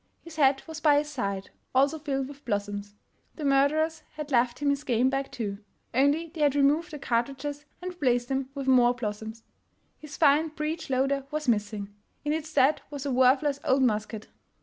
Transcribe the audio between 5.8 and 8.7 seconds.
only they had removed the cartridges and replaced them with